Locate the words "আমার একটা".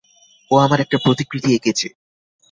0.57-0.97